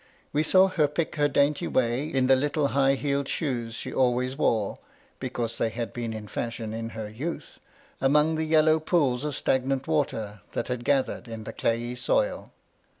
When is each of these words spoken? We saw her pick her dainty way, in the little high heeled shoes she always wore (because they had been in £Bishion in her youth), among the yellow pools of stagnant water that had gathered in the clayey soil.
We 0.33 0.41
saw 0.41 0.67
her 0.67 0.87
pick 0.87 1.17
her 1.17 1.27
dainty 1.27 1.67
way, 1.67 2.07
in 2.07 2.25
the 2.25 2.35
little 2.35 2.69
high 2.69 2.95
heeled 2.95 3.27
shoes 3.27 3.75
she 3.75 3.93
always 3.93 4.35
wore 4.35 4.79
(because 5.19 5.59
they 5.59 5.69
had 5.69 5.93
been 5.93 6.11
in 6.11 6.25
£Bishion 6.25 6.73
in 6.73 6.89
her 6.97 7.07
youth), 7.07 7.59
among 8.01 8.33
the 8.33 8.43
yellow 8.43 8.79
pools 8.79 9.23
of 9.23 9.35
stagnant 9.35 9.87
water 9.87 10.41
that 10.53 10.69
had 10.69 10.85
gathered 10.85 11.27
in 11.27 11.43
the 11.43 11.53
clayey 11.53 11.93
soil. 11.95 12.51